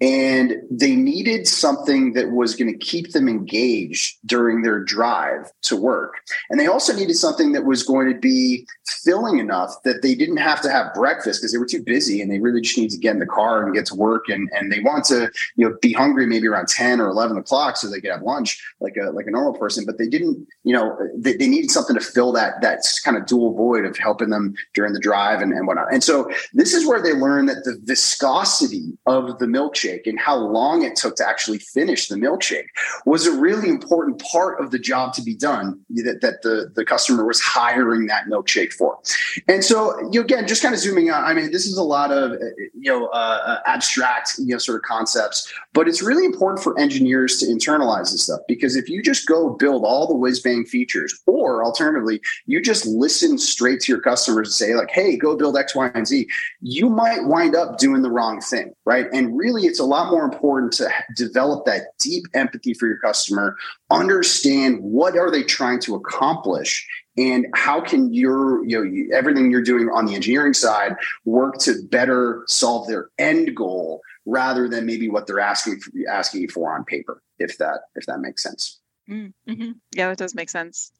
and 0.00 0.62
they 0.70 0.94
needed 0.94 1.48
something 1.48 2.12
that 2.12 2.30
was 2.30 2.54
going 2.54 2.72
to 2.72 2.78
keep 2.78 3.12
them 3.12 3.28
engaged 3.28 4.18
during 4.24 4.62
their 4.62 4.78
drive 4.78 5.50
to 5.62 5.76
work. 5.76 6.14
And 6.50 6.60
they 6.60 6.68
also 6.68 6.94
needed 6.94 7.16
something 7.16 7.52
that 7.52 7.64
was 7.64 7.82
going 7.82 8.12
to 8.12 8.18
be 8.18 8.66
filling 8.86 9.38
enough 9.38 9.74
that 9.84 10.02
they 10.02 10.14
didn't 10.14 10.36
have 10.36 10.60
to 10.60 10.70
have 10.70 10.94
breakfast 10.94 11.40
because 11.40 11.52
they 11.52 11.58
were 11.58 11.66
too 11.66 11.82
busy 11.82 12.22
and 12.22 12.30
they 12.30 12.38
really 12.38 12.60
just 12.60 12.78
need 12.78 12.90
to 12.90 12.98
get 12.98 13.14
in 13.14 13.18
the 13.18 13.26
car 13.26 13.64
and 13.64 13.74
get 13.74 13.86
to 13.86 13.96
work. 13.96 14.28
And, 14.28 14.48
and 14.52 14.70
they 14.70 14.80
want 14.80 15.04
to, 15.06 15.30
you 15.56 15.68
know, 15.68 15.76
be 15.82 15.92
hungry 15.92 16.26
maybe 16.26 16.46
around 16.46 16.68
10 16.68 17.00
or 17.00 17.08
11 17.08 17.36
o'clock 17.36 17.76
so 17.76 17.90
they 17.90 18.00
could 18.00 18.12
have 18.12 18.22
lunch 18.22 18.62
like 18.80 18.96
a, 18.96 19.10
like 19.10 19.26
a 19.26 19.32
normal 19.32 19.54
person, 19.54 19.84
but 19.84 19.98
they 19.98 20.06
didn't, 20.06 20.46
you 20.62 20.72
know, 20.72 20.96
they, 21.16 21.36
they 21.36 21.48
needed 21.48 21.72
something 21.72 21.96
to 21.96 22.00
fill 22.00 22.30
that, 22.32 22.60
that 22.62 22.84
kind 23.04 23.16
of 23.16 23.26
dual 23.26 23.52
void 23.54 23.84
of 23.84 23.98
helping 23.98 24.30
them 24.30 24.54
during 24.74 24.92
the 24.92 25.00
drive 25.00 25.40
and, 25.40 25.52
and 25.52 25.66
whatnot. 25.66 25.92
And 25.92 26.04
so 26.04 26.30
this 26.52 26.72
is 26.72 26.86
where 26.86 27.02
they 27.02 27.14
learn 27.14 27.46
that 27.46 27.64
the 27.64 27.80
viscosity 27.82 28.96
of 29.06 29.40
the 29.40 29.46
milkshake 29.46 29.87
milkshake 29.88 30.06
and 30.06 30.18
how 30.18 30.36
long 30.36 30.82
it 30.82 30.96
took 30.96 31.16
to 31.16 31.26
actually 31.26 31.58
finish 31.58 32.08
the 32.08 32.16
milkshake 32.16 32.66
was 33.04 33.26
a 33.26 33.32
really 33.32 33.68
important 33.68 34.22
part 34.22 34.60
of 34.60 34.70
the 34.70 34.78
job 34.78 35.12
to 35.14 35.22
be 35.22 35.34
done 35.34 35.80
that, 35.90 36.20
that 36.20 36.42
the, 36.42 36.70
the 36.74 36.84
customer 36.84 37.24
was 37.24 37.40
hiring 37.40 38.06
that 38.06 38.26
milkshake 38.26 38.72
for. 38.72 38.98
And 39.46 39.64
so, 39.64 39.98
you 40.12 40.20
know, 40.20 40.24
again, 40.24 40.46
just 40.46 40.62
kind 40.62 40.74
of 40.74 40.80
zooming 40.80 41.10
out, 41.10 41.24
I 41.24 41.34
mean, 41.34 41.50
this 41.50 41.66
is 41.66 41.76
a 41.76 41.82
lot 41.82 42.12
of, 42.12 42.32
you 42.74 42.90
know, 42.90 43.06
uh, 43.08 43.60
abstract, 43.66 44.32
you 44.38 44.48
know, 44.48 44.58
sort 44.58 44.76
of 44.76 44.82
concepts, 44.82 45.52
but 45.72 45.88
it's 45.88 46.02
really 46.02 46.24
important 46.24 46.62
for 46.62 46.78
engineers 46.78 47.38
to 47.38 47.46
internalize 47.46 48.12
this 48.12 48.24
stuff 48.24 48.40
because 48.48 48.76
if 48.76 48.88
you 48.88 49.02
just 49.02 49.26
go 49.26 49.50
build 49.50 49.84
all 49.84 50.06
the 50.06 50.14
whiz 50.14 50.40
bang 50.40 50.64
features, 50.64 51.20
or 51.26 51.64
alternatively, 51.64 52.20
you 52.46 52.60
just 52.60 52.86
listen 52.86 53.38
straight 53.38 53.80
to 53.80 53.92
your 53.92 54.00
customers 54.00 54.48
and 54.48 54.54
say, 54.54 54.74
like, 54.74 54.90
hey, 54.90 55.16
go 55.16 55.36
build 55.36 55.56
X, 55.56 55.74
Y, 55.74 55.90
and 55.94 56.06
Z, 56.06 56.26
you 56.60 56.88
might 56.88 57.24
wind 57.24 57.54
up 57.54 57.78
doing 57.78 58.02
the 58.02 58.10
wrong 58.10 58.40
thing, 58.40 58.74
right? 58.84 59.06
And 59.12 59.36
really, 59.36 59.66
it's 59.66 59.77
it's 59.78 59.84
a 59.84 59.88
lot 59.88 60.10
more 60.10 60.24
important 60.24 60.72
to 60.72 60.90
develop 61.14 61.64
that 61.66 61.96
deep 62.00 62.24
empathy 62.34 62.74
for 62.74 62.88
your 62.88 62.98
customer, 62.98 63.56
understand 63.90 64.80
what 64.80 65.16
are 65.16 65.30
they 65.30 65.44
trying 65.44 65.78
to 65.82 65.94
accomplish 65.94 66.84
and 67.16 67.46
how 67.54 67.80
can 67.80 68.12
your 68.12 68.64
you 68.66 68.84
know 68.84 69.16
everything 69.16 69.52
you're 69.52 69.62
doing 69.62 69.88
on 69.90 70.06
the 70.06 70.16
engineering 70.16 70.52
side 70.52 70.96
work 71.24 71.58
to 71.58 71.80
better 71.90 72.42
solve 72.48 72.88
their 72.88 73.08
end 73.18 73.54
goal 73.54 74.00
rather 74.26 74.68
than 74.68 74.84
maybe 74.84 75.08
what 75.08 75.28
they're 75.28 75.38
asking 75.38 75.78
for, 75.78 75.92
asking 76.10 76.48
for 76.48 76.74
on 76.74 76.84
paper 76.84 77.22
if 77.38 77.56
that 77.58 77.82
if 77.94 78.04
that 78.06 78.18
makes 78.18 78.42
sense 78.42 78.80
mm-hmm. 79.08 79.70
yeah 79.94 80.08
that 80.08 80.18
does 80.18 80.34
make 80.34 80.50
sense 80.50 80.90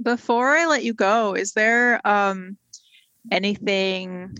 Before 0.00 0.56
I 0.56 0.66
let 0.66 0.84
you 0.84 0.92
go, 0.92 1.34
is 1.34 1.52
there 1.52 2.06
um, 2.06 2.58
anything 3.30 4.36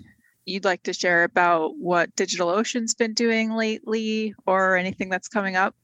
you'd 0.46 0.64
like 0.64 0.82
to 0.84 0.92
share 0.94 1.24
about 1.24 1.76
what 1.78 2.14
DigitalOcean's 2.16 2.94
been 2.94 3.14
doing 3.14 3.52
lately 3.52 4.34
or 4.46 4.76
anything 4.76 5.08
that's 5.10 5.28
coming 5.28 5.56
up? 5.56 5.74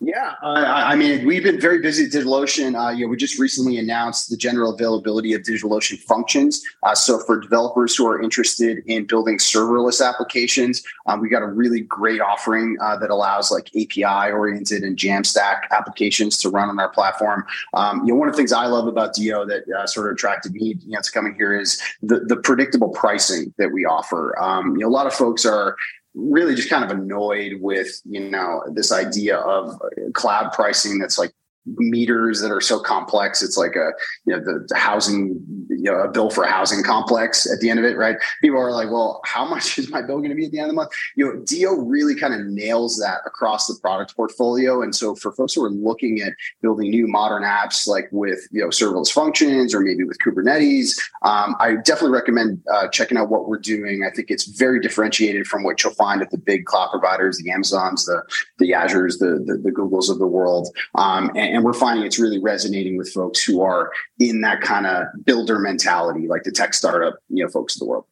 Yeah, 0.00 0.34
uh, 0.44 0.62
I 0.64 0.94
mean, 0.94 1.26
we've 1.26 1.42
been 1.42 1.60
very 1.60 1.80
busy 1.80 2.04
at 2.04 2.12
DigitalOcean. 2.12 2.78
Uh, 2.78 2.92
you 2.92 3.04
know, 3.04 3.10
we 3.10 3.16
just 3.16 3.36
recently 3.36 3.78
announced 3.78 4.30
the 4.30 4.36
general 4.36 4.72
availability 4.72 5.32
of 5.32 5.42
DigitalOcean 5.42 5.98
functions. 5.98 6.62
Uh, 6.84 6.94
so 6.94 7.18
for 7.18 7.40
developers 7.40 7.96
who 7.96 8.06
are 8.06 8.22
interested 8.22 8.78
in 8.86 9.06
building 9.06 9.38
serverless 9.38 10.06
applications, 10.06 10.84
um, 11.06 11.20
we 11.20 11.28
got 11.28 11.42
a 11.42 11.48
really 11.48 11.80
great 11.80 12.20
offering 12.20 12.76
uh, 12.80 12.96
that 12.98 13.10
allows 13.10 13.50
like 13.50 13.70
API 13.74 14.30
oriented 14.30 14.84
and 14.84 14.96
Jamstack 14.96 15.68
applications 15.72 16.38
to 16.38 16.48
run 16.48 16.68
on 16.68 16.78
our 16.78 16.90
platform. 16.90 17.44
Um, 17.74 18.06
you 18.06 18.12
know, 18.12 18.20
one 18.20 18.28
of 18.28 18.34
the 18.34 18.36
things 18.36 18.52
I 18.52 18.66
love 18.66 18.86
about 18.86 19.14
DO 19.14 19.46
that 19.46 19.64
uh, 19.68 19.88
sort 19.88 20.06
of 20.06 20.12
attracted 20.12 20.52
me, 20.52 20.76
you 20.86 20.92
know, 20.92 21.00
to 21.00 21.10
coming 21.10 21.34
here 21.34 21.58
is 21.58 21.82
the 22.02 22.20
the 22.20 22.36
predictable 22.36 22.90
pricing 22.90 23.52
that 23.58 23.72
we 23.72 23.84
offer. 23.84 24.38
Um, 24.40 24.76
you 24.76 24.82
know, 24.82 24.88
a 24.88 24.94
lot 24.94 25.08
of 25.08 25.12
folks 25.12 25.44
are 25.44 25.76
really 26.18 26.54
just 26.54 26.68
kind 26.68 26.84
of 26.84 26.90
annoyed 26.90 27.60
with 27.60 27.88
you 28.04 28.28
know 28.28 28.62
this 28.72 28.90
idea 28.90 29.36
of 29.36 29.80
cloud 30.14 30.52
pricing 30.52 30.98
that's 30.98 31.18
like 31.18 31.32
meters 31.76 32.40
that 32.40 32.50
are 32.50 32.60
so 32.60 32.80
complex. 32.80 33.42
It's 33.42 33.56
like 33.56 33.76
a 33.76 33.92
you 34.24 34.36
know 34.36 34.40
the, 34.40 34.66
the, 34.68 34.76
housing 34.76 35.44
you 35.68 35.90
know 35.90 36.00
a 36.00 36.08
bill 36.08 36.30
for 36.30 36.44
a 36.44 36.50
housing 36.50 36.82
complex 36.82 37.50
at 37.50 37.60
the 37.60 37.70
end 37.70 37.78
of 37.78 37.84
it, 37.84 37.96
right? 37.96 38.16
People 38.40 38.58
are 38.58 38.72
like, 38.72 38.90
well, 38.90 39.20
how 39.24 39.44
much 39.44 39.78
is 39.78 39.90
my 39.90 40.02
bill 40.02 40.18
going 40.18 40.30
to 40.30 40.36
be 40.36 40.46
at 40.46 40.52
the 40.52 40.58
end 40.58 40.66
of 40.66 40.70
the 40.70 40.76
month? 40.76 40.90
You 41.16 41.26
know, 41.26 41.42
DO 41.44 41.82
really 41.82 42.14
kind 42.14 42.34
of 42.34 42.46
nails 42.46 42.98
that 42.98 43.20
across 43.26 43.66
the 43.66 43.74
product 43.80 44.16
portfolio. 44.16 44.82
And 44.82 44.94
so 44.94 45.14
for 45.14 45.32
folks 45.32 45.54
who 45.54 45.64
are 45.64 45.70
looking 45.70 46.20
at 46.20 46.34
building 46.62 46.90
new 46.90 47.06
modern 47.06 47.42
apps 47.42 47.86
like 47.86 48.08
with 48.12 48.40
you 48.50 48.60
know 48.60 48.68
serverless 48.68 49.12
functions 49.12 49.74
or 49.74 49.80
maybe 49.80 50.04
with 50.04 50.18
Kubernetes, 50.18 50.98
um, 51.22 51.56
I 51.60 51.76
definitely 51.76 52.12
recommend 52.12 52.62
uh, 52.72 52.88
checking 52.88 53.18
out 53.18 53.28
what 53.28 53.48
we're 53.48 53.58
doing. 53.58 54.04
I 54.04 54.14
think 54.14 54.30
it's 54.30 54.44
very 54.44 54.80
differentiated 54.80 55.46
from 55.46 55.62
what 55.62 55.82
you'll 55.82 55.94
find 55.94 56.22
at 56.22 56.30
the 56.30 56.38
big 56.38 56.64
cloud 56.64 56.90
providers, 56.90 57.38
the 57.38 57.50
Amazons, 57.50 58.04
the 58.04 58.22
the 58.58 58.70
Azures, 58.70 59.18
the 59.18 59.42
the, 59.44 59.58
the 59.58 59.70
Googles 59.70 60.10
of 60.10 60.18
the 60.18 60.26
world, 60.26 60.68
um, 60.94 61.30
and 61.34 61.57
and 61.58 61.64
we're 61.64 61.72
finding 61.72 62.06
it's 62.06 62.20
really 62.20 62.38
resonating 62.38 62.96
with 62.96 63.10
folks 63.12 63.42
who 63.42 63.62
are 63.62 63.90
in 64.20 64.42
that 64.42 64.60
kind 64.60 64.86
of 64.86 65.08
builder 65.24 65.58
mentality, 65.58 66.28
like 66.28 66.44
the 66.44 66.52
tech 66.52 66.72
startup, 66.72 67.18
you 67.30 67.44
know, 67.44 67.50
folks 67.50 67.74
of 67.74 67.80
the 67.80 67.84
world. 67.84 68.04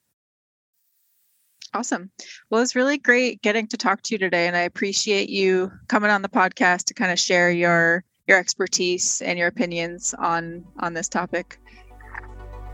Awesome. 1.72 2.10
Well, 2.50 2.60
it's 2.60 2.74
really 2.74 2.98
great 2.98 3.40
getting 3.42 3.68
to 3.68 3.76
talk 3.76 4.02
to 4.02 4.14
you 4.14 4.18
today, 4.18 4.48
and 4.48 4.56
I 4.56 4.62
appreciate 4.62 5.28
you 5.28 5.70
coming 5.86 6.10
on 6.10 6.22
the 6.22 6.28
podcast 6.28 6.86
to 6.86 6.94
kind 6.94 7.12
of 7.12 7.20
share 7.20 7.48
your 7.52 8.02
your 8.26 8.36
expertise 8.36 9.22
and 9.22 9.38
your 9.38 9.46
opinions 9.46 10.12
on 10.18 10.64
on 10.80 10.94
this 10.94 11.08
topic. 11.08 11.60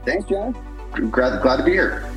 Thanks, 0.06 0.24
John. 0.26 0.54
Glad 1.10 1.42
glad 1.42 1.58
to 1.58 1.64
be 1.64 1.72
here. 1.72 2.10